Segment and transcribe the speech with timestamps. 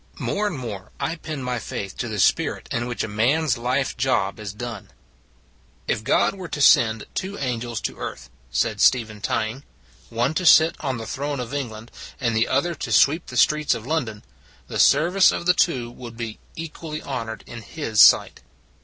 [0.17, 3.55] More and more I pin my faith to the spirit in which a man s
[3.55, 4.89] life job is done."
[5.87, 9.63] If God were to send two angels to earth," said Stephen Tying,"
[10.09, 13.75] one to sit on the throne of England and the other to sweep the streets
[13.75, 14.23] of London,
[14.67, 18.39] the service of the two would be equally honored in His sight."